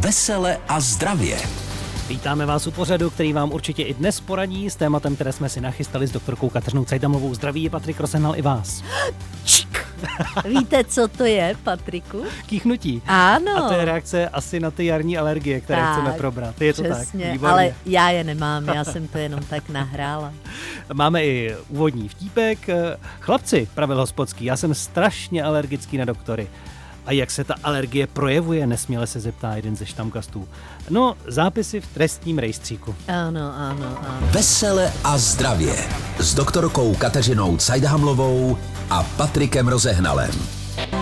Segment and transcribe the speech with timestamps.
[0.00, 1.38] Vesele a zdravě.
[2.08, 5.60] Vítáme vás u pořadu, který vám určitě i dnes poradí s tématem, které jsme si
[5.60, 7.34] nachystali s doktorkou Kateřinou Cajdamovou.
[7.34, 8.82] Zdraví, Patrik Rosenhal i vás.
[10.48, 12.24] Víte, co to je, Patriku?
[12.46, 13.02] Kýchnutí.
[13.06, 13.64] Ano.
[13.64, 16.60] A to je reakce asi na ty jarní alergie, které tak, chceme probrat.
[16.60, 17.32] Je to přesně, tak?
[17.32, 17.52] Výborně.
[17.52, 20.32] ale já je nemám, já jsem to jenom tak nahrála.
[20.92, 22.58] Máme i úvodní vtípek.
[23.20, 26.48] Chlapci, pravil hospodský, já jsem strašně alergický na doktory.
[27.08, 30.48] A jak se ta alergie projevuje, nesměle se zeptá jeden ze štamgastů.
[30.90, 32.94] No, zápisy v trestním rejstříku.
[33.08, 34.26] Ano, ano, ano.
[34.30, 35.74] Vesele a zdravě
[36.18, 38.58] s doktorkou Kateřinou Cajdhamlovou
[38.90, 40.30] a Patrikem Rozehnalem.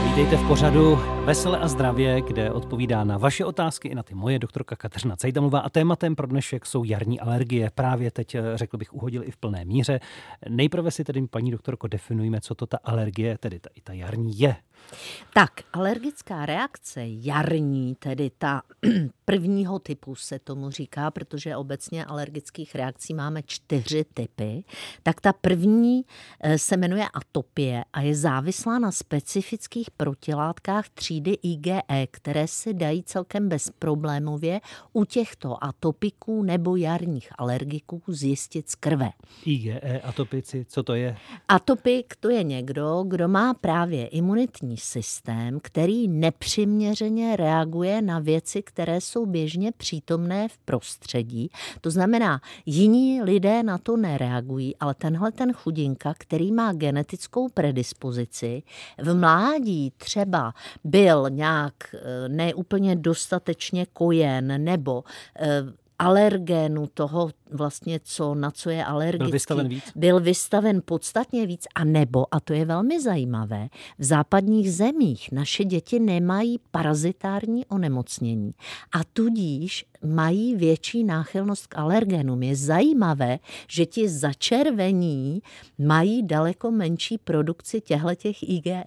[0.05, 4.39] Vítejte v pořadu Vesele a zdravě, kde odpovídá na vaše otázky i na ty moje
[4.39, 7.71] doktorka Kateřina Cejdamová a tématem pro dnešek jsou jarní alergie.
[7.75, 10.01] Právě teď, eh, řekl bych, uhodil i v plné míře.
[10.49, 14.39] Nejprve si tedy, paní doktorko, definujeme, co to ta alergie, tedy ta, i ta jarní
[14.39, 14.57] je.
[15.33, 18.63] Tak, alergická reakce jarní, tedy ta
[19.29, 24.65] prvního typu se tomu říká, protože obecně alergických reakcí máme čtyři typy,
[25.03, 26.05] tak ta první
[26.41, 33.03] eh, se jmenuje atopie a je závislá na specifických protilátkách třídy IgE, které se dají
[33.03, 34.61] celkem bezproblémově
[34.93, 39.11] u těchto atopiků nebo jarních alergiků zjistit z krve.
[39.45, 41.17] IgE, atopici, co to je?
[41.49, 49.01] Atopik to je někdo, kdo má právě imunitní systém, který nepřiměřeně reaguje na věci, které
[49.01, 51.51] jsou běžně přítomné v prostředí.
[51.81, 58.63] To znamená, jiní lidé na to nereagují, ale tenhle ten chudinka, který má genetickou predispozici,
[58.99, 65.05] v mládí třeba byl nějak eh, neúplně dostatečně kojen nebo
[65.41, 69.25] eh, alergénu toho vlastně, co, na co je alergický.
[69.25, 69.85] Byl vystaven víc?
[69.97, 75.65] Byl vystaven podstatně víc a nebo, a to je velmi zajímavé, v západních zemích naše
[75.65, 78.51] děti nemají parazitární onemocnění
[78.93, 82.43] a tudíž mají větší náchylnost k alergenům.
[82.43, 83.39] Je zajímavé,
[83.69, 85.43] že ti začervení
[85.79, 88.07] mají daleko menší produkci těchto
[88.43, 88.85] IgE.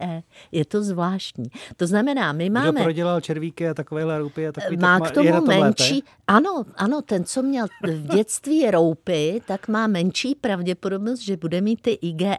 [0.52, 1.46] Je to zvláštní.
[1.78, 2.72] To znamená, my máme...
[2.72, 5.48] Kdo prodělal červíky a takové roupy a takový, má tak k tomu je na to
[5.48, 5.94] menší...
[5.94, 6.08] Lépe?
[6.28, 11.82] Ano, ano, ten, co měl v dětství roupy, tak má menší pravděpodobnost, že bude mít
[11.82, 12.38] ty IgE.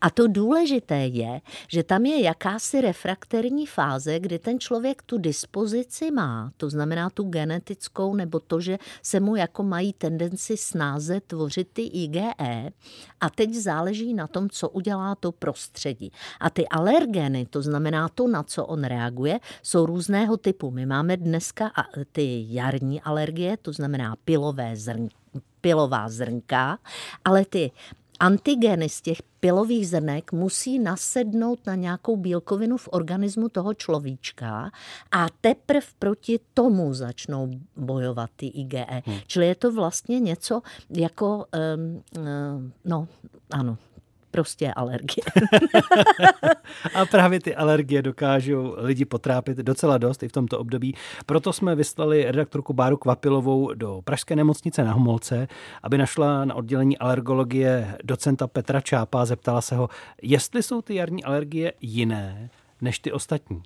[0.00, 6.10] A to důležité je, že tam je jakási refrakterní fáze, kdy ten člověk tu dispozici
[6.10, 11.68] má, to znamená tu genetickou nebo to, že se mu jako mají tendenci snáze tvořit
[11.72, 12.32] ty IgE.
[13.20, 16.12] A teď záleží na tom, co udělá to prostředí.
[16.40, 20.70] A ty alergeny, to znamená to, na co on reaguje, jsou různého typu.
[20.70, 21.72] My máme dneska
[22.12, 25.08] ty jarní alergie, to znamená pilové zrn,
[25.60, 26.78] pilová zrnka,
[27.24, 27.70] ale ty
[28.20, 34.70] antigeny z těch pilových zrnek musí nasednout na nějakou bílkovinu v organismu toho človíčka
[35.12, 38.86] a teprve proti tomu začnou bojovat ty IgE.
[39.06, 39.18] Hmm.
[39.26, 41.46] Čili je to vlastně něco jako,
[41.76, 43.08] um, um, no
[43.50, 43.78] ano,
[44.36, 45.24] prostě alergie.
[46.94, 50.94] a právě ty alergie dokážou lidi potrápit docela dost i v tomto období.
[51.26, 55.48] Proto jsme vyslali redaktorku Báru Kvapilovou do Pražské nemocnice na Homolce,
[55.82, 59.88] aby našla na oddělení alergologie docenta Petra Čápa a zeptala se ho,
[60.22, 63.62] jestli jsou ty jarní alergie jiné než ty ostatní.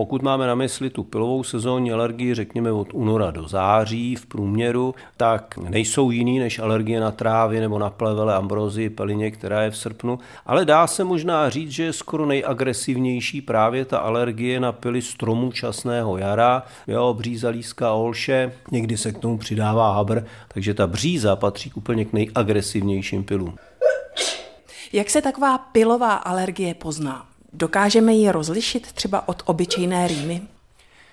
[0.00, 4.94] Pokud máme na mysli tu pilovou sezónní alergii, řekněme od února do září v průměru,
[5.16, 9.76] tak nejsou jiný než alergie na trávy nebo na plevele, ambrozii, pelině, která je v
[9.76, 10.18] srpnu.
[10.46, 15.52] Ale dá se možná říct, že je skoro nejagresivnější právě ta alergie na pily stromů
[15.52, 21.36] časného jara, jo, bříza, líska, olše, někdy se k tomu přidává habr, takže ta bříza
[21.36, 23.54] patří úplně k nejagresivnějším pilům.
[24.92, 27.29] Jak se taková pilová alergie pozná?
[27.52, 30.42] Dokážeme ji rozlišit třeba od obyčejné rýmy?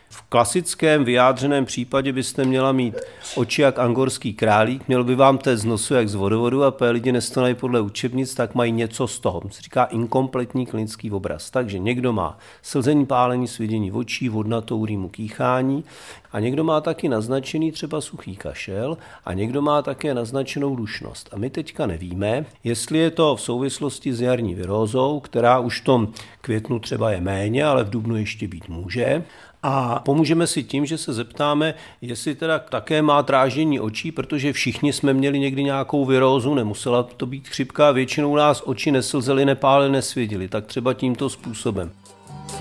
[0.09, 2.95] V klasickém vyjádřeném případě byste měla mít
[3.35, 6.89] oči jak angorský králík, měl by vám té z nosu jak z vodovodu a pé
[6.89, 9.41] lidi nestonají podle učebnic, tak mají něco z toho.
[9.51, 11.49] Se říká inkompletní klinický obraz.
[11.49, 15.83] Takže někdo má slzení, pálení, svidění očí, vodnatou rýmu, kýchání
[16.31, 21.29] a někdo má taky naznačený třeba suchý kašel a někdo má také naznačenou dušnost.
[21.33, 25.83] A my teďka nevíme, jestli je to v souvislosti s jarní virózou, která už v
[25.83, 26.07] tom
[26.41, 29.23] květnu třeba je méně, ale v dubnu ještě být může,
[29.69, 34.93] a pomůžeme si tím, že se zeptáme, jestli teda také má tráždění očí, protože všichni
[34.93, 40.47] jsme měli někdy nějakou virózu, nemusela to být chřipka, většinou nás oči neslzely, nepálily, nesvědili,
[40.47, 41.91] tak třeba tímto způsobem.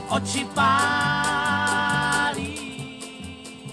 [0.08, 0.86] Oči pálí.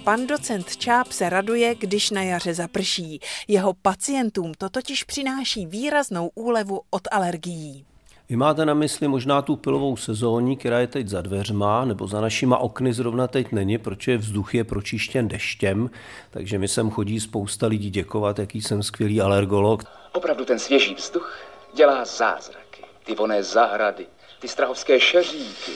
[0.03, 3.19] Pan docent Čáp se raduje, když na jaře zaprší.
[3.47, 7.85] Jeho pacientům to totiž přináší výraznou úlevu od alergií.
[8.30, 12.22] Vy máte na mysli možná tu pilovou sezóní, která je teď za dveřma, nebo za
[12.22, 15.90] našima okny zrovna teď není, protože vzduch je pročištěn deštěm,
[16.31, 19.84] takže mi sem chodí spousta lidí děkovat, jaký jsem skvělý alergolog.
[20.12, 21.40] Opravdu ten svěží vzduch
[21.75, 22.84] dělá zázraky.
[23.06, 24.06] Ty voné zahrady,
[24.40, 25.72] ty strahovské šeříky,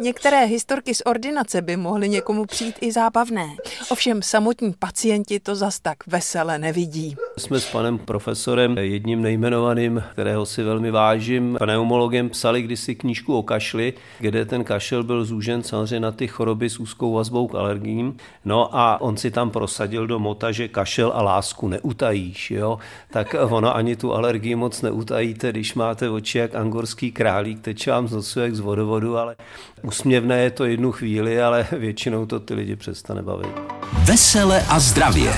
[0.00, 3.48] Některé historky z ordinace by mohly někomu přijít i zábavné.
[3.90, 7.16] Ovšem samotní pacienti to zas tak vesele nevidí.
[7.38, 13.42] Jsme s panem profesorem, jedním nejmenovaným, kterého si velmi vážím, pneumologem, psali kdysi knížku o
[13.42, 18.16] kašli, kde ten kašel byl zúžen samozřejmě na ty choroby s úzkou vazbou k alergím.
[18.44, 22.78] No a on si tam prosadil do mota, že kašel a lásku neutajíš, jo?
[23.10, 28.08] Tak ono ani tu alergii moc neutajíte, když máte oči jak angorský králík, teče vám
[28.08, 29.36] z nosu jak z vodovodu, ale
[29.82, 33.60] Usměvné je to jednu chvíli, ale většinou to ty lidi přestane bavit.
[34.08, 35.30] Vesele a zdravě.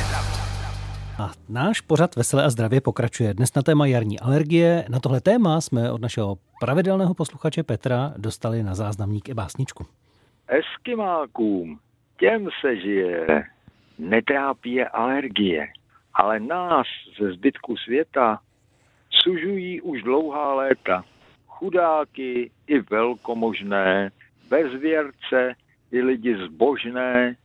[1.18, 3.34] A náš pořad Veselé a zdravě pokračuje.
[3.34, 4.84] Dnes na téma jarní alergie.
[4.88, 9.86] Na tohle téma jsme od našeho pravidelného posluchače Petra dostali na záznamník i básničku.
[10.48, 11.78] Eskimákům,
[12.18, 13.44] těm se žije,
[13.98, 15.68] netrápí je alergie,
[16.14, 16.86] ale nás
[17.20, 18.40] ze zbytku světa
[19.10, 21.04] sužují už dlouhá léta.
[21.46, 24.10] Chudáky i velkomožné,
[24.52, 25.54] bezvěrce
[25.92, 27.36] i lidi zbožné,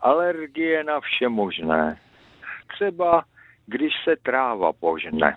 [0.00, 1.98] alergie na vše možné.
[2.74, 3.24] Třeba
[3.66, 5.36] když se tráva požne.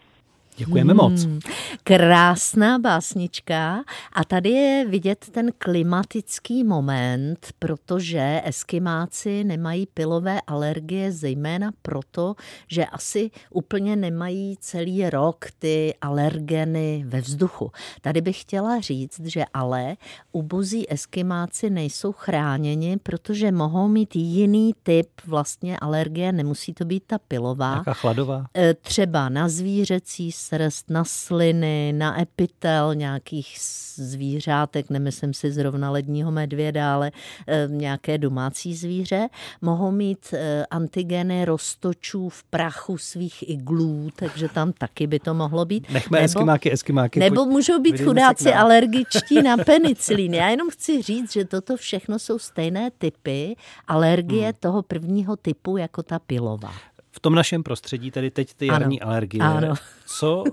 [0.57, 1.23] Děkujeme moc.
[1.23, 1.39] Hmm,
[1.83, 3.83] krásná básnička
[4.13, 12.35] a tady je vidět ten klimatický moment, protože eskimáci nemají pilové alergie zejména proto,
[12.67, 17.71] že asi úplně nemají celý rok ty alergeny ve vzduchu.
[18.01, 19.95] Tady bych chtěla říct, že ale
[20.31, 27.17] ubozí eskimáci nejsou chráněni, protože mohou mít jiný typ vlastně alergie, nemusí to být ta
[27.17, 27.75] pilová.
[27.75, 28.45] Jaká chladová?
[28.57, 33.57] E, třeba na zvířecí srst, na sliny, na epitel nějakých
[33.95, 37.11] zvířátek, nemyslím si zrovna ledního medvěda, ale
[37.47, 39.27] e, nějaké domácí zvíře,
[39.61, 45.65] mohou mít e, antigeny roztočů v prachu svých iglů, takže tam taky by to mohlo
[45.65, 45.89] být.
[45.89, 47.19] Nechme nebo, eskimáky, eskimáky.
[47.19, 50.33] Nebo můžou být chudáci alergičtí na penicilín.
[50.33, 53.55] Já jenom chci říct, že toto všechno jsou stejné typy
[53.87, 54.53] alergie hmm.
[54.59, 56.73] toho prvního typu jako ta pilová
[57.15, 59.11] v tom našem prostředí, tedy teď ty jarní ano.
[59.11, 59.73] alergie, ano.
[60.05, 60.43] co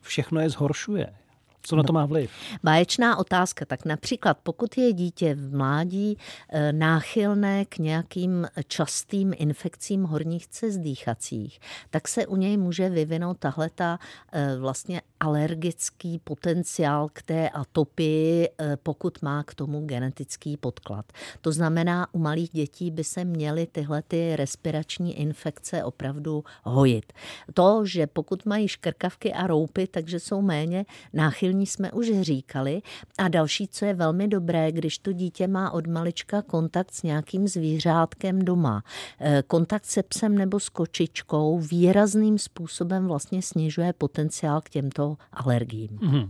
[0.00, 1.14] všechno je zhoršuje?
[1.62, 2.30] Co na to má vliv?
[2.62, 3.64] Báječná otázka.
[3.64, 6.18] Tak například, pokud je dítě v mládí
[6.48, 11.60] eh, náchylné k nějakým častým infekcím horních cest dýchacích,
[11.90, 13.98] tak se u něj může vyvinout tahle ta
[14.32, 21.12] eh, vlastně alergický potenciál k té atopii, eh, pokud má k tomu genetický podklad.
[21.40, 27.12] To znamená, u malých dětí by se měly tyhle ty respirační infekce opravdu hojit.
[27.54, 32.82] To, že pokud mají škrkavky a roupy, takže jsou méně náchylní, jsme už říkali.
[33.18, 37.48] A další, co je velmi dobré, když to dítě má od malička kontakt s nějakým
[37.48, 38.82] zvířátkem doma.
[39.20, 45.88] Eh, kontakt se psem nebo s kočičkou výrazným způsobem vlastně snižuje potenciál k těmto alergiím.
[45.88, 46.28] Mm-hmm.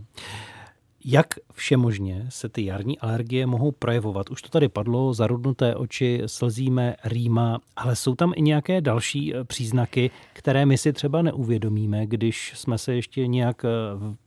[1.05, 4.29] Jak všemožně se ty jarní alergie mohou projevovat?
[4.29, 9.43] Už to tady padlo, zarudnuté oči, slzíme, rýma, ale jsou tam i nějaké další eh,
[9.43, 13.69] příznaky, které my si třeba neuvědomíme, když jsme se ještě nějak eh,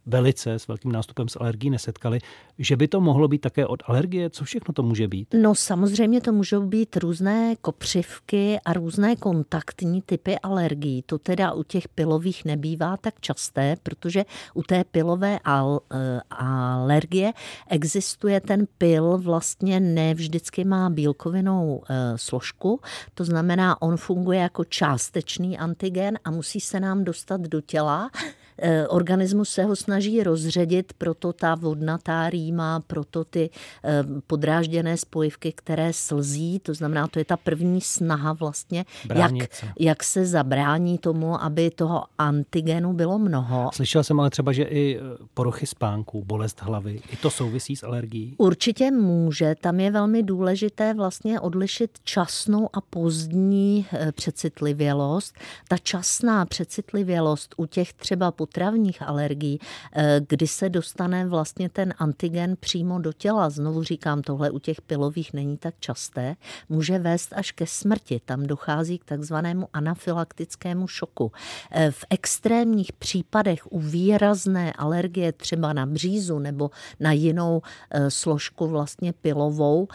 [0.07, 2.19] velice s velkým nástupem s alergií nesetkali,
[2.59, 4.31] že by to mohlo být také od alergie?
[4.31, 5.35] Co všechno to může být?
[5.43, 11.03] No samozřejmě to můžou být různé kopřivky a různé kontaktní typy alergií.
[11.03, 17.33] To teda u těch pilových nebývá tak časté, protože u té pilové al, eh, alergie
[17.71, 22.81] existuje ten pil vlastně ne vždycky má bílkovinou e, složku,
[23.15, 28.42] to znamená, on funguje jako částečný antigen a musí se nám dostat do těla Eh,
[28.89, 33.51] organismus se ho snaží rozředit, proto ta vodnatá rýma, proto ty
[33.85, 39.33] eh, podrážděné spojivky, které slzí, to znamená, to je ta první snaha vlastně, jak,
[39.79, 43.71] jak se zabrání tomu, aby toho antigenu bylo mnoho.
[43.75, 45.01] Slyšel jsem ale třeba, že i eh,
[45.35, 48.35] poruchy spánku, bolest hlavy, i to souvisí s alergií?
[48.39, 49.55] Určitě může.
[49.61, 55.35] Tam je velmi důležité vlastně odlišit časnou a pozdní přecitlivělost.
[55.69, 59.59] Ta časná přecitlivělost u těch třeba potravních alergií,
[59.93, 63.51] eh, kdy se dostane vlastně ten antigen přímo do těla.
[63.51, 66.37] Znovu říkám, tohle u těch pilových není tak časté,
[66.69, 68.21] může vést až ke smrti.
[68.25, 71.33] Tam dochází k takzvanému anafylaktickému šoku.
[71.71, 78.67] Eh, v extrémních případech u výrazné alergie třeba na břízu nebo na jinou eh, složku
[78.67, 79.89] vlastně pilovou,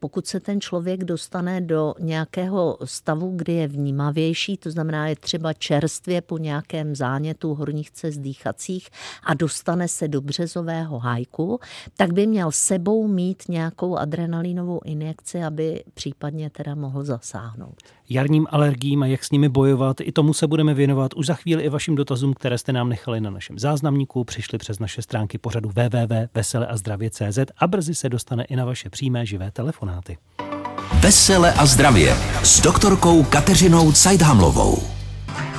[0.00, 5.52] pokud se ten člověk dostane do nějakého stavu, kdy je vnímavější, to znamená je třeba
[5.52, 8.88] čerstvě po nějakém zánětu horních cest dýchacích
[9.24, 11.60] a dostane se do březového hajku,
[11.96, 17.76] tak by měl sebou mít nějakou adrenalinovou injekci, aby případně teda mohl zasáhnout.
[18.08, 21.62] Jarním alergiím a jak s nimi bojovat, i tomu se budeme věnovat už za chvíli
[21.62, 25.68] i vašim dotazům, které jste nám nechali na našem záznamníku, přišli přes naše stránky pořadu
[25.68, 30.18] www.veseleazdravě.cz a brzy se dostane i na vaše přímé živé telefonáty.
[31.00, 34.95] Vesele a zdravě s doktorkou Kateřinou Cajdhamlovou.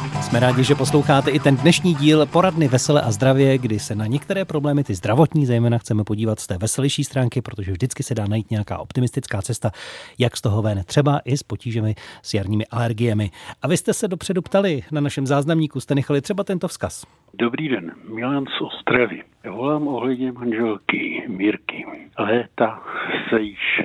[0.08, 4.06] Jsme rádi, že posloucháte i ten dnešní díl Poradny Vesele a zdravě, kdy se na
[4.06, 8.28] některé problémy, ty zdravotní zejména, chceme podívat z té veselější stránky, protože vždycky se dá
[8.28, 9.72] najít nějaká optimistická cesta,
[10.20, 13.32] jak z toho ven, třeba i s potížemi s jarními alergiemi.
[13.62, 17.06] A vy jste se dopředu ptali na našem záznamníku, jste nechali třeba tento vzkaz.
[17.34, 19.24] Dobrý den, Milan z Ostravy.
[19.50, 21.86] Volám ohledně manželky Mírky.
[22.20, 22.84] Léta
[23.30, 23.82] se již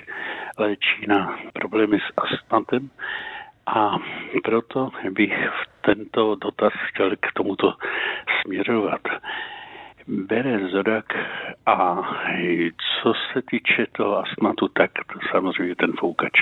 [0.58, 2.90] léčí na problémy s astmatem
[3.66, 3.97] a
[4.45, 5.49] proto bych
[5.81, 7.75] tento dotaz chtěl k tomuto
[8.42, 9.00] směřovat
[10.09, 11.14] bere Zodak
[11.66, 12.02] a
[13.02, 16.33] co se týče toho astmatu, tak to samozřejmě ten foukač.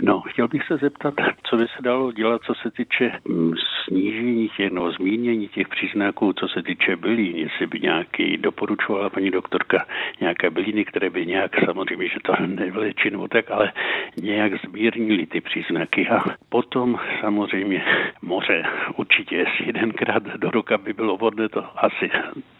[0.00, 3.52] No, chtěl bych se zeptat, co by se dalo dělat, co se týče mm,
[3.88, 9.30] snížení těch, no, zmínění těch příznaků, co se týče bylín, jestli by nějaký doporučovala paní
[9.30, 9.86] doktorka
[10.20, 13.72] nějaké byliny, které by nějak, samozřejmě, že to nevlečí nebo tak, ale
[14.16, 16.08] nějak zmírnili ty příznaky.
[16.08, 17.84] A potom samozřejmě
[18.22, 18.64] moře.
[18.96, 22.10] Určitě jedenkrát do roka by bylo vhodné to asi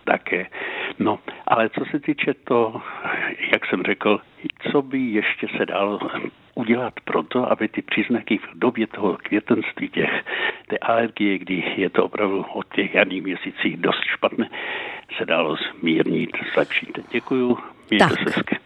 [0.05, 0.47] také.
[0.99, 2.81] No, ale co se týče to,
[3.53, 4.21] jak jsem řekl,
[4.73, 5.99] co by ještě se dalo
[6.55, 10.25] udělat proto, aby ty příznaky v době toho květenství těch,
[10.69, 10.79] té
[11.19, 14.51] kdy je to opravdu od těch jarních měsících dost špatné,
[15.19, 16.99] se dalo zmírnit, zlepšit.
[17.13, 17.59] Děkuju,
[17.91, 18.19] mějte tak.
[18.19, 18.59] se hezky.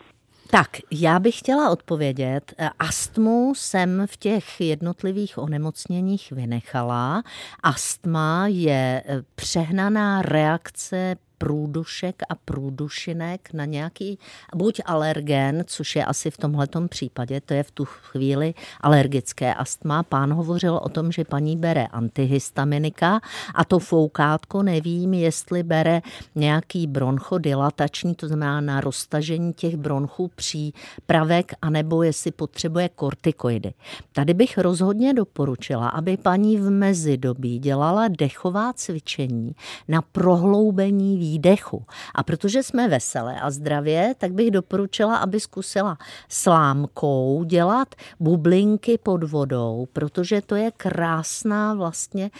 [0.50, 2.54] Tak, já bych chtěla odpovědět.
[2.78, 7.22] Astmu jsem v těch jednotlivých onemocněních vynechala.
[7.62, 9.02] Astma je
[9.34, 14.18] přehnaná reakce průdušek a průdušinek na nějaký
[14.54, 20.02] buď alergen, což je asi v tomhletom případě, to je v tu chvíli alergické astma.
[20.02, 23.20] Pán hovořil o tom, že paní bere antihistaminika
[23.54, 26.02] a to foukátko nevím, jestli bere
[26.34, 33.74] nějaký bronchodilatační, to znamená na roztažení těch bronchů přípravek, anebo jestli potřebuje kortikoidy.
[34.12, 39.54] Tady bych rozhodně doporučila, aby paní v mezidobí dělala dechová cvičení
[39.88, 41.84] na prohloubení výzvy výdechu.
[42.14, 45.98] A protože jsme veselé a zdravě, tak bych doporučila, aby zkusila
[46.28, 52.30] slámkou dělat bublinky pod vodou, protože to je krásná vlastně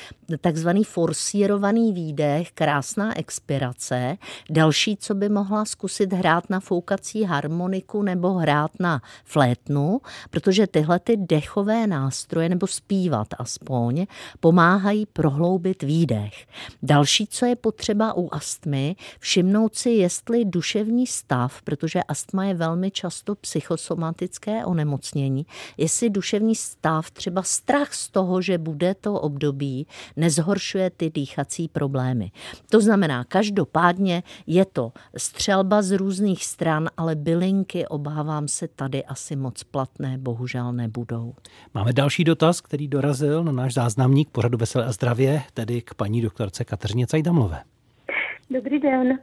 [0.40, 4.16] takzvaný forsírovaný výdech, krásná expirace.
[4.50, 10.98] Další, co by mohla zkusit hrát na foukací harmoniku nebo hrát na flétnu, protože tyhle
[10.98, 14.06] ty dechové nástroje, nebo zpívat aspoň,
[14.40, 16.46] pomáhají prohloubit výdech.
[16.82, 18.81] Další, co je potřeba u astmy,
[19.18, 25.46] všimnout si, jestli duševní stav, protože astma je velmi často psychosomatické onemocnění,
[25.76, 29.86] jestli duševní stav, třeba strach z toho, že bude to období,
[30.16, 32.30] nezhoršuje ty dýchací problémy.
[32.70, 39.36] To znamená, každopádně je to střelba z různých stran, ale bylinky, obávám se, tady asi
[39.36, 41.34] moc platné bohužel nebudou.
[41.74, 46.20] Máme další dotaz, který dorazil na náš záznamník pořadu Veselé a zdravě, tedy k paní
[46.20, 47.62] doktorce Kateřině Cajdamlové.
[48.52, 49.18] Dobrý den.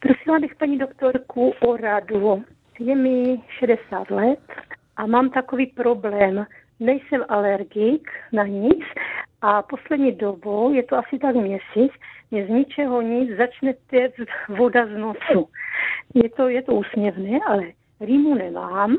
[0.00, 2.44] Prosila bych paní doktorku o radu.
[2.78, 4.38] Je mi 60 let
[4.96, 6.46] a mám takový problém.
[6.80, 8.84] Nejsem alergik na nic
[9.40, 11.92] a poslední dobou, je to asi tak měsíc,
[12.30, 15.48] mě z ničeho nic začne téct voda z nosu.
[16.14, 17.62] Je to, je to úsměvné, ale
[18.00, 18.96] rýmu nemám,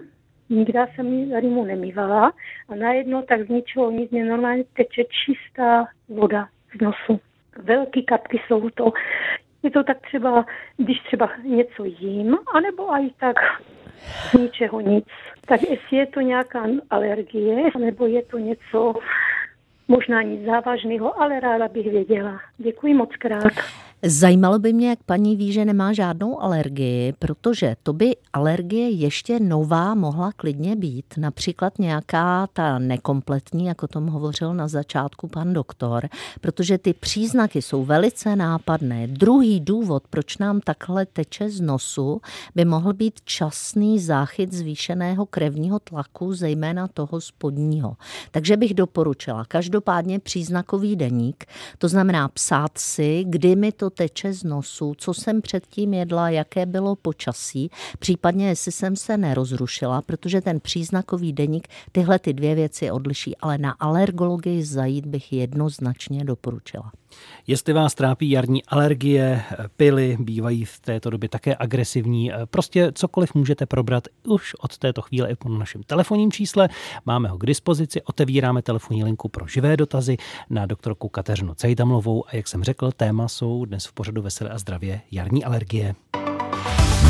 [0.50, 2.34] nikdy jsem rýmu nemývala
[2.70, 7.20] a najednou tak z ničeho nic mě normálně teče čistá voda z nosu.
[7.64, 8.92] Velký kapky jsou to.
[9.66, 10.46] Je to tak třeba,
[10.78, 13.36] když třeba něco jím, anebo i tak
[14.30, 15.06] z ničeho nic.
[15.46, 18.94] Tak jestli je to nějaká alergie, nebo je to něco
[19.88, 22.40] možná nic závažného, ale ráda bych věděla.
[22.58, 23.54] Děkuji moc krát.
[24.08, 29.40] Zajímalo by mě, jak paní ví, že nemá žádnou alergii, protože to by alergie ještě
[29.40, 31.06] nová mohla klidně být.
[31.18, 36.10] Například nějaká ta nekompletní, jako tom hovořil na začátku pan doktor,
[36.42, 39.08] protože ty příznaky jsou velice nápadné.
[39.08, 42.22] Druhý důvod, proč nám takhle teče z nosu,
[42.56, 47.98] by mohl být časný záchyt zvýšeného krevního tlaku, zejména toho spodního.
[48.32, 51.46] Takže bych doporučila každopádně příznakový deník,
[51.78, 56.66] to znamená psát si, kdy mi to teče z nosu, co jsem předtím jedla, jaké
[56.66, 62.92] bylo počasí, případně jestli jsem se nerozrušila, protože ten příznakový deník tyhle ty dvě věci
[62.92, 66.92] odliší, ale na alergologii zajít bych jednoznačně doporučila.
[67.48, 69.44] Jestli vás trápí jarní alergie,
[69.78, 75.32] pily bývají v této době také agresivní, prostě cokoliv můžete probrat už od této chvíle
[75.32, 76.70] i po našem telefonním čísle.
[77.06, 80.18] Máme ho k dispozici, otevíráme telefonní linku pro živé dotazy
[80.50, 84.58] na doktorku Kateřinu Cejdamlovou a jak jsem řekl, téma jsou dnes v pořadu Veselé a
[84.58, 85.96] zdravě jarní alergie.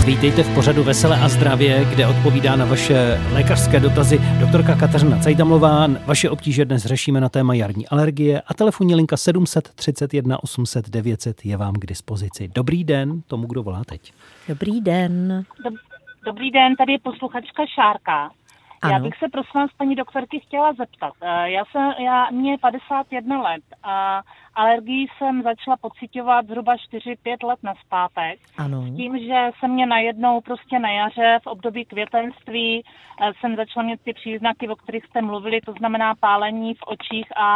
[0.05, 5.87] Vítejte v pořadu Veselé a zdravě, kde odpovídá na vaše lékařské dotazy doktorka Kateřina Cajdamlová.
[6.05, 11.57] Vaše obtíže dnes řešíme na téma jarní alergie a telefonní linka 731 800 900 je
[11.57, 12.47] vám k dispozici.
[12.55, 14.13] Dobrý den tomu, kdo volá teď.
[14.47, 15.45] Dobrý den.
[16.25, 18.31] Dobrý den, tady je posluchačka Šárka.
[18.81, 18.93] Ano.
[18.93, 21.13] Já bych se prosím vás, paní doktorky, chtěla zeptat.
[21.21, 24.21] Eh, Já jsem, já, mě je 51 let a
[24.55, 28.39] alergii jsem začala pocitovat zhruba 4-5 let na zpátek.
[28.57, 28.81] Ano.
[28.81, 33.85] S tím, že se mě najednou prostě na jaře v období květenství eh, jsem začala
[33.85, 37.51] mít ty příznaky, o kterých jste mluvili, to znamená pálení v očích a,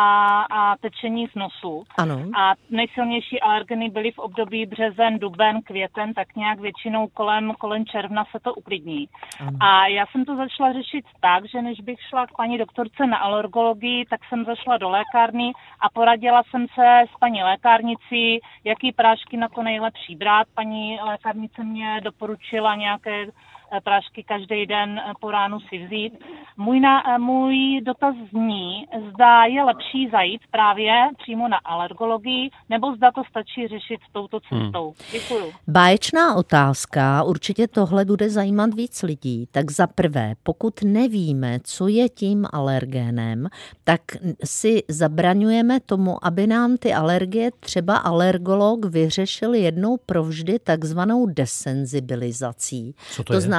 [0.52, 1.84] a tečení z nosu.
[1.98, 2.22] Ano.
[2.40, 8.26] A nejsilnější alergeny byly v období březen, duben, květen, tak nějak většinou kolem, kolem června
[8.32, 9.08] se to uklidní.
[9.40, 9.58] Ano.
[9.60, 13.18] A já jsem to začala řešit tak, že než bych šla k paní doktorce na
[13.18, 19.38] alergologii, tak jsem zašla do lékárny a poradila jsem se s paní lékárnicí, jaký prášky
[19.38, 20.48] na to nejlepší brát.
[20.56, 23.26] Paní lékárnice mě doporučila nějaké
[23.84, 26.14] prášky každý den eh, po ránu si vzít.
[26.58, 32.96] Můj, na, eh, můj dotaz zní, zda je lepší zajít právě přímo na alergologii, nebo
[32.96, 34.94] zda to stačí řešit s touto cestou.
[35.12, 35.52] Děkuju.
[35.68, 39.48] Báječná otázka, určitě tohle bude zajímat víc lidí.
[39.52, 43.48] Tak za prvé, pokud nevíme, co je tím alergénem,
[43.84, 44.02] tak
[44.44, 52.96] si zabraňujeme tomu, aby nám ty alergie třeba alergolog vyřešil jednou provždy takzvanou desenzibilizací.
[53.12, 53.42] Co to to je?
[53.42, 53.59] znamená,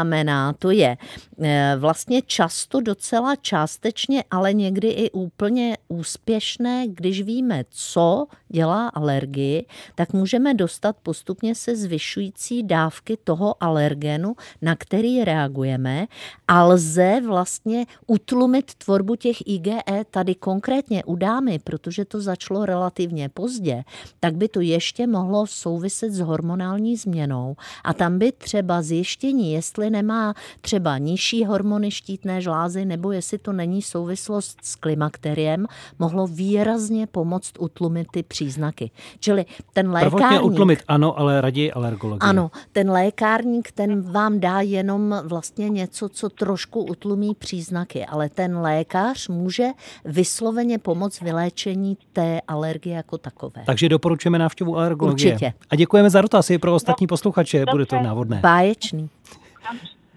[0.53, 0.97] to je
[1.43, 9.67] eh, vlastně často docela částečně, ale někdy i úplně úspěšné, když víme, co dělá alergii,
[9.95, 16.07] tak můžeme dostat postupně se zvyšující dávky toho alergenu, na který reagujeme
[16.49, 19.81] a lze vlastně utlumit tvorbu těch IgE
[20.11, 23.85] tady konkrétně u dámy, protože to začalo relativně pozdě,
[24.21, 27.57] tak by to ještě mohlo souviset s hormonální změnou.
[27.85, 33.53] A tam by třeba zjištění, jestli nemá třeba nižší hormony štítné žlázy nebo jestli to
[33.53, 35.67] není souvislost s klimakteriem,
[35.99, 38.91] mohlo výrazně pomoct utlumit ty příznaky.
[39.21, 40.53] Čili ten Prvotně lékárník...
[40.53, 42.29] utlumit ano, ale raději alergologii.
[42.29, 48.59] Ano, ten lékárník, ten vám dá jenom vlastně něco, co trošku utlumí příznaky, ale ten
[48.59, 49.67] lékař může
[50.05, 53.63] vysloveně pomoct vyléčení té alergie jako takové.
[53.67, 55.33] Takže doporučujeme návštěvu alergologie.
[55.33, 55.53] Určitě.
[55.71, 58.09] A děkujeme za dotaz i pro ostatní posluchače, bude to Dobře.
[58.09, 58.41] návodné.
[58.43, 59.09] Báječný.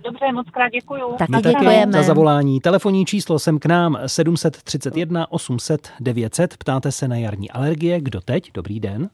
[0.03, 1.15] Dobře, moc krát děkuju.
[1.19, 1.91] Tak My taky děkujeme.
[1.91, 2.59] za zavolání.
[2.59, 6.57] Telefonní číslo sem k nám 731 800 900.
[6.57, 8.01] Ptáte se na jarní alergie.
[8.01, 8.51] Kdo teď?
[8.53, 9.09] Dobrý den.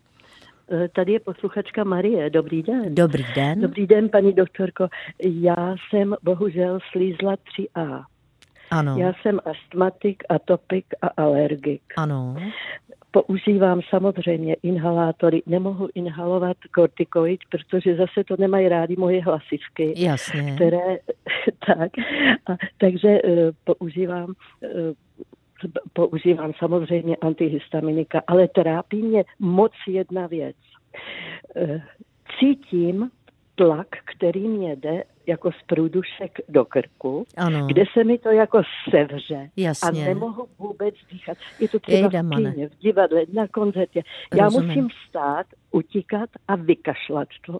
[0.71, 2.30] Eh, Tady je posluchačka Marie.
[2.30, 2.95] Dobrý den.
[2.95, 3.62] Dobrý den.
[3.62, 4.88] Dobrý den, paní doktorko.
[5.23, 8.04] Já jsem bohužel slízla 3A.
[8.71, 11.82] Ano, Já jsem astmatik, atopik a alergik.
[11.97, 12.36] ano,
[13.12, 15.41] Používám samozřejmě inhalátory.
[15.45, 19.93] Nemohu inhalovat kortikoid, protože zase to nemají rádi moje hlasivky.
[19.98, 20.56] jasně.
[20.56, 20.98] které
[21.67, 21.91] tak,
[22.50, 24.93] a, takže eh, používám eh,
[25.93, 30.56] používám samozřejmě antihistaminika, ale trápí mě moc jedna věc.
[31.56, 31.82] Eh,
[32.39, 33.10] Cítím
[33.56, 38.62] tlak, který mě jde jako z průdušek do krku, Ano, kde se mi to jako
[38.89, 40.06] sevře a jasně.
[40.06, 41.38] nemohu vůbec dýchat.
[41.60, 44.04] Je to třeba Jejda, v kině, v divadle, na koncertě.
[44.36, 44.68] Já Rozumím.
[44.68, 47.58] musím vstát, utíkat a vykašlat to.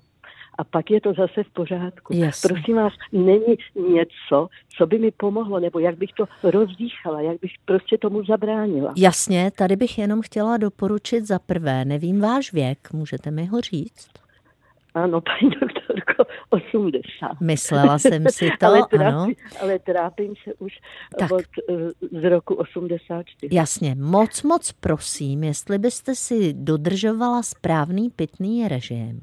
[0.58, 2.14] A pak je to zase v pořádku.
[2.16, 2.48] Jasně.
[2.48, 3.56] Prosím vás, není
[3.94, 8.94] něco, co by mi pomohlo, nebo jak bych to rozdýchala, jak bych prostě tomu zabránila.
[8.98, 14.10] Jasně, tady bych jenom chtěla doporučit za prvé, nevím váš věk, můžete mi ho říct?
[14.94, 17.42] Ano, paní doktorko, 80.
[17.42, 18.88] Myslela jsem si to, ale, ano.
[18.90, 20.74] trápím, ale trápím se už
[21.20, 21.32] Tak.
[21.32, 23.56] od, eh, z roku 84.
[23.56, 29.20] Jasně, moc, moc prosím, jestli byste si dodržovala správný pitný režim.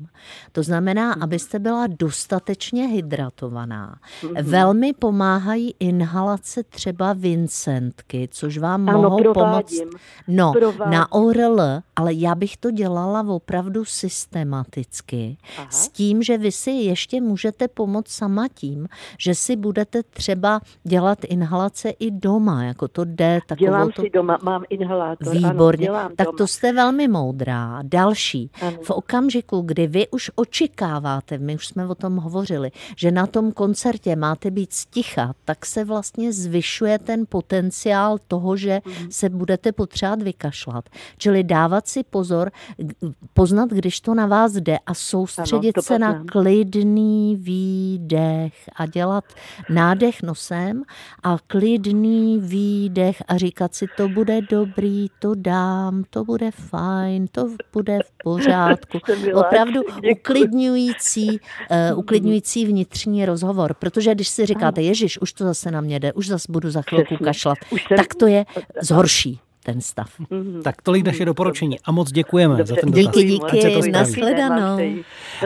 [0.52, 3.98] To znamená, abyste byla dostatečně hydratovaná.
[4.42, 9.34] Velmi pomáhají inhalace třeba Vincentky, což vám Ano, mohou pomoct.
[9.34, 9.90] provádím.
[10.28, 10.92] No, Provádím.
[10.92, 11.60] na ORL,
[11.96, 15.36] ale já bych to dělala opravdu systematicky.
[15.58, 15.70] Aha.
[15.70, 18.88] s tím, že vy si ještě můžete pomoct sama tím,
[19.18, 23.40] že si budete třeba dělat inhalace i doma, jako to jde.
[23.58, 24.02] Dělám to...
[24.02, 25.36] si doma, mám inhalátor.
[25.36, 26.38] Výborně, ano, tak doma.
[26.38, 27.78] to jste velmi moudrá.
[27.82, 28.76] Další, ano.
[28.82, 33.52] v okamžiku, kdy vy už očekáváte, my už jsme o tom hovořili, že na tom
[33.52, 39.10] koncertě máte být sticha, tak se vlastně zvyšuje ten potenciál toho, že mm.
[39.10, 40.88] se budete potřebovat vykašlat.
[41.18, 42.50] Čili dávat si pozor,
[43.34, 49.24] poznat, když to na vás jde a soustředit ano, se na klidný výdech a dělat
[49.70, 50.82] nádech nosem
[51.22, 57.48] a klidný výdech a říkat si, to bude dobrý, to dám, to bude fajn, to
[57.72, 58.98] bude v pořádku.
[59.34, 59.80] Opravdu
[60.12, 66.00] uklidňující, uh, uklidňující vnitřní rozhovor, protože když si říkáte, Ježíš, už to zase na mě
[66.00, 67.58] jde, už zase budu za chvilku kašlat,
[67.96, 68.44] tak to je
[68.82, 70.10] zhorší ten stav.
[70.20, 70.62] Mm-hmm.
[70.62, 73.14] Tak tolik naše doporučení a moc děkujeme Dobře, za ten dotaz.
[73.14, 74.78] Díky, díky, nashledanou.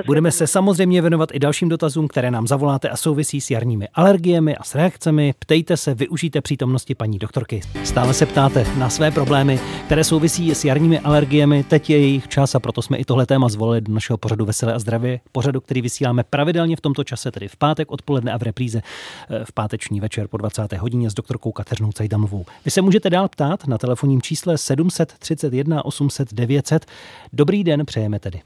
[0.07, 4.57] Budeme se samozřejmě věnovat i dalším dotazům, které nám zavoláte a souvisí s jarními alergiemi
[4.57, 5.35] a s reakcemi.
[5.39, 7.61] Ptejte se, využijte přítomnosti paní doktorky.
[7.85, 11.65] Stále se ptáte na své problémy, které souvisí s jarními alergiemi.
[11.65, 14.75] Teď je jejich čas a proto jsme i tohle téma zvolili do našeho pořadu Veselé
[14.75, 15.21] a zdravě.
[15.33, 18.83] Pořadu, který vysíláme pravidelně v tomto čase, tedy v pátek odpoledne a v repríze
[19.31, 20.73] eh, v páteční večer po 20.
[20.73, 22.45] hodině s doktorkou Kateřinou Cajdamovou.
[22.65, 26.87] Vy se můžete dál ptát na telefon telefonním čísle 731 800 900.
[27.33, 28.41] Dobrý den, přejeme tedy.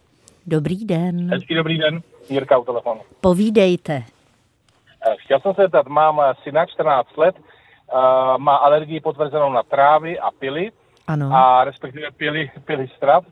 [0.46, 1.30] Dobrý den.
[1.30, 3.00] Hezký dobrý den, Jirka u telefonu.
[3.20, 3.92] Povídejte.
[3.94, 9.62] Eh, chtěl jsem se zeptat, mám eh, syna 14 let, eh, má alergii potvrzenou na
[9.62, 10.72] trávy a pily,
[11.06, 11.30] ano.
[11.32, 13.24] a respektive pily, pily strav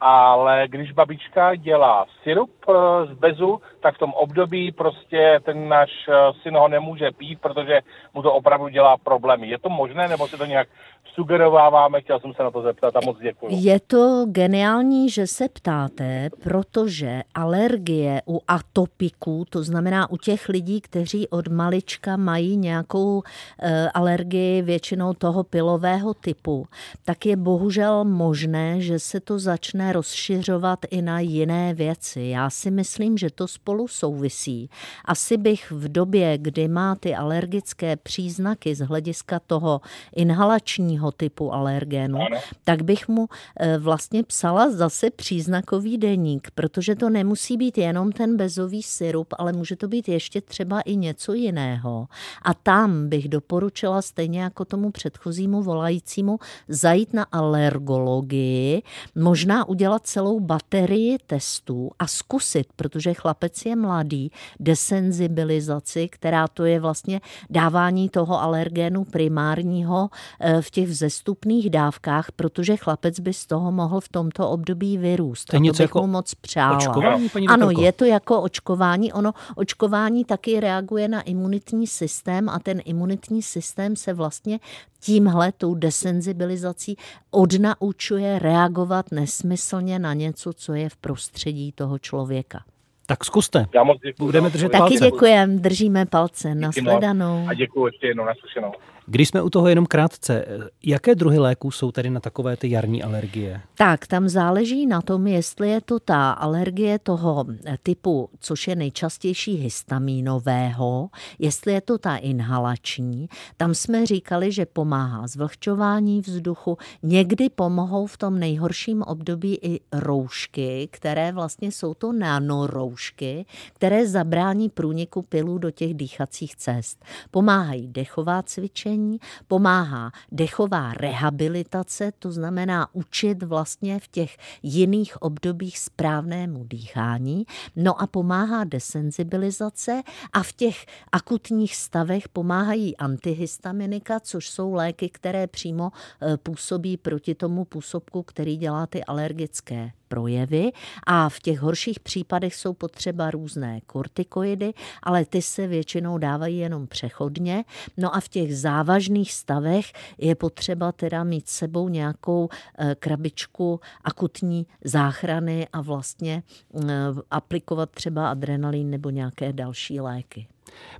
[0.00, 2.72] ale když babička dělá syrup eh,
[3.06, 7.80] z bezu, tak v tom období prostě ten náš eh, syn ho nemůže pít, protože
[8.14, 9.48] mu to opravdu dělá problémy.
[9.48, 10.68] Je to možné, nebo se to nějak
[11.14, 12.00] sugerováváme?
[12.00, 13.48] Chtěl jsem se na to zeptat a moc děkuji.
[13.50, 20.80] Je to geniální, že se ptáte, protože alergie u atopiků, to znamená u těch lidí,
[20.80, 23.22] kteří od malička mají nějakou
[23.62, 26.66] e, alergii většinou toho pilového typu,
[27.04, 32.20] tak je bohužel možné, že se to začne rozšiřovat i na jiné věci.
[32.20, 34.70] Já si myslím, že to spolu souvisí.
[35.04, 39.80] Asi bych v době, kdy má ty alergické příznaky z hlediska toho
[40.16, 42.18] inhalačního typu alergénu,
[42.64, 43.28] tak bych mu
[43.60, 49.52] eh, vlastně psala zase příznakový deník, protože to nemusí být jenom ten bezový syrup, ale
[49.52, 52.08] může to být ještě třeba i něco jiného.
[52.42, 58.82] A tam bych doporučila stejně jako tomu předchozímu volajícímu zajít na alergologii,
[59.14, 66.80] možná udělat celou baterii testů a zkusit, protože chlapec je mladý, desenzibilizaci, která to je
[66.80, 70.08] vlastně dávání toho alergénu primárního
[70.40, 75.48] eh, v těch vzestupných dávkách, protože chlapec by z toho mohl v tomto období vyrůst.
[75.48, 76.76] To je něco bych jako mu moc přála.
[76.76, 79.12] Očkování, paní ano, je to jako očkování.
[79.12, 84.60] Ono, očkování taky reaguje na imunitní systém a ten imunitní systém se vlastně
[85.00, 86.96] tímhle, tou desenzibilizací,
[87.36, 92.64] odnaučuje reagovat nesmyslně na něco, co je v prostředí toho člověka.
[93.06, 93.66] Tak zkuste.
[93.74, 94.24] Já moc děkuji.
[94.24, 95.04] Budeme držet Taky palce.
[95.04, 96.54] děkujeme, držíme palce.
[96.54, 97.46] Nasledanou.
[97.48, 98.72] A děkuji ještě jednou, naslyšenou.
[99.08, 100.44] Když jsme u toho jenom krátce,
[100.84, 103.60] jaké druhy léků jsou tedy na takové ty jarní alergie?
[103.74, 107.44] Tak, tam záleží na tom, jestli je to ta alergie toho
[107.82, 113.28] typu, což je nejčastější histamínového, jestli je to ta inhalační.
[113.56, 116.78] Tam jsme říkali, že pomáhá zvlhčování vzduchu.
[117.02, 124.68] Někdy pomohou v tom nejhorším období i roušky, které vlastně jsou to nanoroušky, které zabrání
[124.68, 127.04] průniku pilů do těch dýchacích cest.
[127.30, 135.78] Pomáhají dechová cvičení, cvičení, pomáhá dechová rehabilitace, to znamená učit vlastně v těch jiných obdobích
[135.78, 144.74] správnému dýchání, no a pomáhá desenzibilizace a v těch akutních stavech pomáhají antihistaminika, což jsou
[144.74, 150.72] léky, které přímo eh, působí proti tomu působku, který dělá ty alergické projevy
[151.06, 156.86] a v těch horších případech jsou potřeba různé kortikoidy, ale ty se většinou dávají jenom
[156.86, 157.64] přechodně.
[157.96, 158.85] No a v těch závažných
[159.32, 166.42] stavech je potřeba teda mít sebou nějakou eh, krabičku akutní záchrany a vlastně
[166.74, 166.88] eh,
[167.30, 170.46] aplikovat třeba adrenalin nebo nějaké další léky.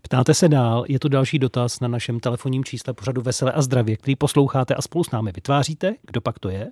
[0.03, 3.97] Ptáte se dál, je tu další dotaz na našem telefonním čísle pořadu Veselé a zdravě,
[3.97, 5.95] který posloucháte a spolu s námi vytváříte.
[6.03, 6.67] Kdo pak to je?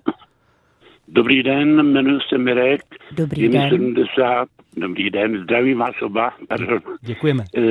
[1.07, 2.81] Dobrý den, jmenuji se Mirek.
[3.11, 3.69] Dobrý den.
[3.69, 4.47] 70.
[4.77, 6.33] Dobrý den, zdravím vás oba.
[6.47, 6.79] Pardon.
[7.01, 7.43] Děkujeme.
[7.57, 7.61] Eh,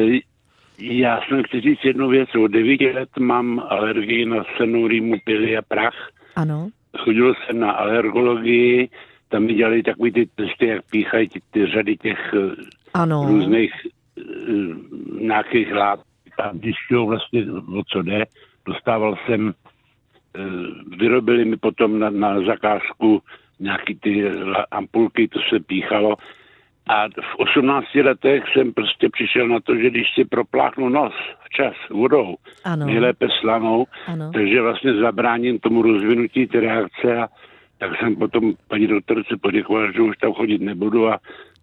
[0.78, 2.34] Já jsem chci říct jednu věc.
[2.34, 6.10] Od 9 let mám alergii na senu, rýmu, pily a prach.
[6.36, 6.68] Ano.
[6.98, 8.88] Chodil jsem na alergologii,
[9.28, 12.62] tam mi dělali takový ty testy, jak píchají ty, ty řady těch eh,
[12.94, 13.24] ano.
[13.28, 13.72] různých
[14.16, 16.04] uh, nějakých látek.
[16.38, 17.46] A když to vlastně
[17.78, 18.24] o co jde,
[18.66, 23.22] dostával jsem, uh, vyrobili mi potom na, na zakázku
[23.60, 24.24] nějaký ty
[24.70, 26.16] ampulky, to se píchalo.
[26.88, 31.12] A v 18 letech jsem prostě přišel na to, že když si propláchnu nos
[31.44, 32.86] včas vodou, ano.
[32.86, 34.30] nejlépe slanou, ano.
[34.34, 37.28] takže vlastně zabráním tomu rozvinutí ty reakce a
[37.78, 41.18] tak jsem potom paní doktorce poděkoval, že už tam chodit nebudu a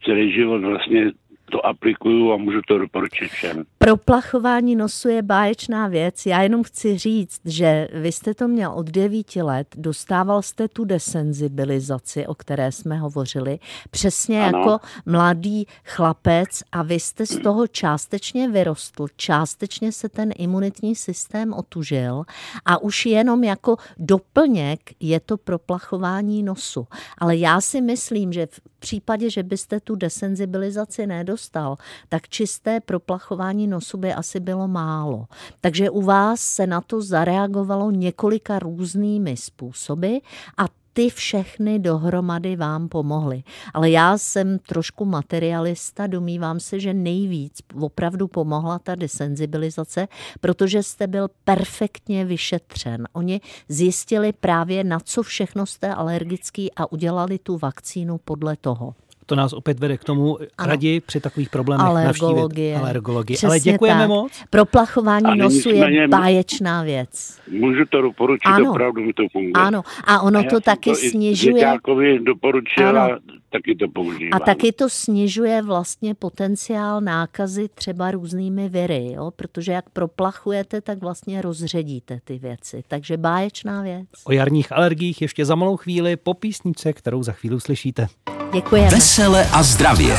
[0.06, 1.12] celý život vlastně
[1.52, 3.64] to aplikuju a můžu to doporučit všem.
[3.78, 6.26] Proplachování nosu je báječná věc.
[6.26, 10.86] Já jenom chci říct, že vy jste to měl od 9 let, dostával jste tu
[10.86, 13.60] desenzibilizaci, o které jsme hovořili,
[13.92, 14.60] přesně ano.
[14.60, 21.54] jako mladý chlapec a vy jste z toho částečně vyrostl, částečně se ten imunitní systém
[21.54, 22.24] otužil
[22.66, 26.88] a už jenom jako doplněk je to proplachování nosu.
[27.18, 31.08] Ale já si myslím, že v případě, že byste tu desenzibilizaci
[31.42, 31.78] nedostal,
[32.10, 35.26] tak čisté proplachování nosu by asi bylo málo.
[35.62, 40.18] Takže u vás se na to zareagovalo několika různými způsoby
[40.58, 43.44] a ty všechny dohromady vám pomohly.
[43.74, 50.08] Ale já jsem trošku materialista, domývám se, že nejvíc opravdu pomohla ta desenzibilizace,
[50.42, 53.08] protože jste byl perfektně vyšetřen.
[53.14, 58.96] Oni zjistili právě, na co všechno jste alergický a udělali tu vakcínu podle toho.
[59.32, 60.70] To nás opět vede k tomu ano.
[60.70, 62.74] raději při takových problémech alergologie.
[62.74, 63.38] navštívit alergologii.
[63.46, 64.10] Ale děkujeme tak.
[64.10, 64.32] moc.
[64.50, 67.40] Proplachování nosu je báječná věc.
[67.52, 68.72] Můžu to doporučit, ano.
[68.72, 69.54] opravdu mi to funguje.
[69.56, 71.78] Ano, a ono a to taky to snižuje...
[72.02, 73.20] I doporučil a
[73.52, 74.42] taky to používám.
[74.42, 79.32] A taky to snižuje vlastně potenciál nákazy třeba různými viry, jo?
[79.36, 82.84] protože jak proplachujete, tak vlastně rozředíte ty věci.
[82.88, 84.08] Takže báječná věc.
[84.24, 88.08] O jarních alergiích ještě za malou chvíli po písničce, kterou za chvíli uslyšíte.
[88.54, 88.90] Děkujeme.
[88.90, 90.18] Vesele a zdravě.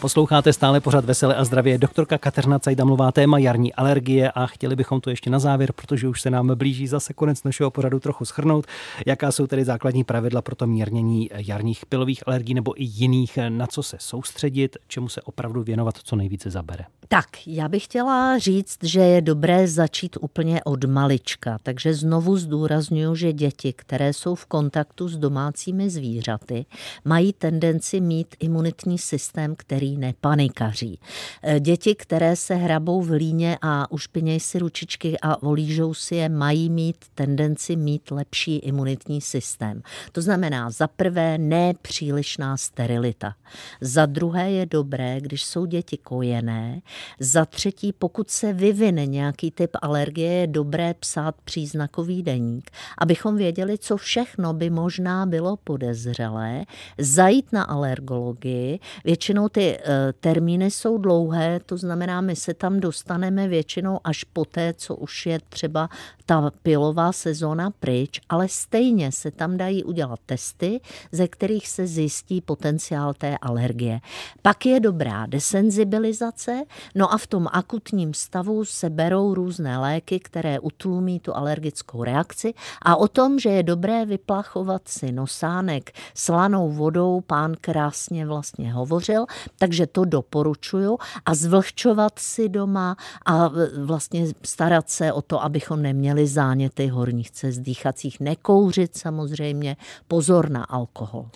[0.00, 1.78] Posloucháte stále pořád Veselé a zdravě.
[1.78, 6.20] Doktorka Kateřina Cajdamlová, téma jarní alergie a chtěli bychom to ještě na závěr, protože už
[6.20, 8.66] se nám blíží zase konec našeho pořadu trochu schrnout.
[9.06, 13.66] Jaká jsou tedy základní pravidla pro to mírnění jarních pilových alergií nebo i jiných, na
[13.66, 16.84] co se soustředit, čemu se opravdu věnovat, co nejvíce zabere?
[17.08, 23.14] Tak, já bych chtěla říct, že je dobré začít úplně od malička, takže znovu zdůraznuju,
[23.14, 26.66] že děti, které jsou v kontaktu s domácími zvířaty,
[27.04, 31.00] mají tendenci mít imunitní systém, který nepanikaří.
[31.42, 36.28] E, děti, které se hrabou v líně a ušpinějí si ručičky a olížou si je,
[36.28, 39.82] mají mít tendenci mít lepší imunitní systém.
[40.12, 43.34] To znamená, za prvé nepřílišná sterilita.
[43.80, 46.80] Za druhé je dobré, když jsou děti kojené,
[47.20, 53.78] za třetí, pokud se vyvine nějaký typ alergie, je dobré psát příznakový deník, abychom věděli,
[53.78, 56.64] co všechno by možná bylo podezřelé,
[56.98, 58.78] zajít na alergologii.
[59.04, 64.74] Většinou ty e, termíny jsou dlouhé, to znamená, my se tam dostaneme většinou až poté,
[64.76, 65.88] co už je třeba
[66.26, 70.80] ta pilová sezóna pryč, ale stejně se tam dají udělat testy,
[71.12, 74.00] ze kterých se zjistí potenciál té alergie.
[74.42, 80.58] Pak je dobrá desenzibilizace, No a v tom akutním stavu se berou různé léky, které
[80.58, 87.20] utlumí tu alergickou reakci a o tom, že je dobré vyplachovat si nosánek slanou vodou,
[87.20, 89.26] pán krásně vlastně hovořil,
[89.66, 90.98] takže to doporučuju.
[91.26, 97.58] A zvlhčovat si doma a vlastně starat se o to, abychom neměli záněty horních cest
[97.58, 99.76] dýchacích, nekouřit samozřejmě,
[100.08, 101.26] pozor na alkohol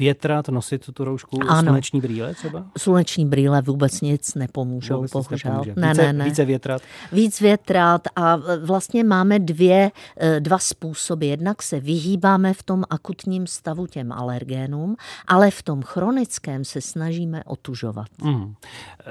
[0.00, 1.62] větrat, nosit tu roušku, ano.
[1.62, 2.64] sluneční brýle třeba?
[2.78, 5.62] Sluneční brýle vůbec nic nepomůžou, vůbec bohužel.
[5.66, 6.24] Nic ne, více, ne, ne.
[6.24, 6.82] Více větrat?
[7.12, 11.28] Víc větrat a vlastně máme dvě, eh, dva způsoby.
[11.28, 17.44] Jednak se vyhýbáme v tom akutním stavu těm alergénům, ale v tom chronickém se snažíme
[17.44, 18.08] otužovat.
[18.22, 18.54] Mm.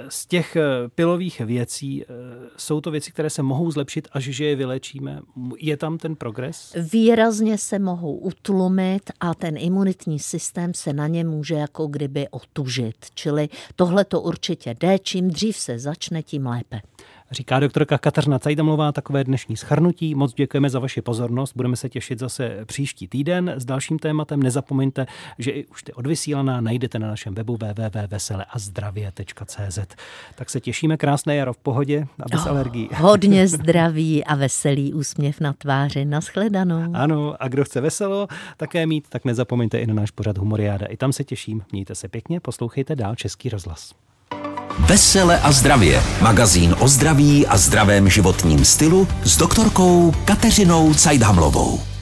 [0.10, 0.62] Z těch eh,
[0.96, 2.06] pilových věcí eh,
[2.58, 5.20] jsou to věci, které se mohou zlepšit, až že je vylečíme.
[5.58, 6.76] Je tam ten progres?
[6.92, 12.96] Výrazně se mohou utlumit a ten imunitní systém se na ně může jako kdyby otužit.
[13.14, 16.82] Čili tohle to určitě jde, čím dřív se začne, tím lépe.
[17.32, 20.16] Říká doktorka Kateřina Cajdamlová takové dnešní schrnutí.
[20.16, 21.54] Moc děkujeme za vaši pozornost.
[21.56, 24.44] Budeme se těšit zase příští týden s dalším tématem.
[24.44, 25.08] Nezapomeňte,
[25.40, 29.80] že i už ty odvysílaná najdete na našem webu www.veseleazdravie.cz.
[30.36, 32.90] Tak se těšíme krásné jaro v pohodě a bez oh, alergií.
[32.96, 36.06] Hodně zdraví a veselý úsměv na tváři.
[36.06, 36.92] Naschledanou.
[36.94, 40.86] Ano, a kdo chce veselo také mít, tak nezapomeňte i na náš pořad Humoriáda.
[40.86, 41.62] I tam se těším.
[41.72, 43.94] Mějte se pěkně, poslouchejte dál Český rozhlas.
[44.80, 46.04] Vesele a zdravě.
[46.22, 51.90] Magazín o zdraví a zdravém životním stylu s doktorkou Kateřinou Cajdhamlovou.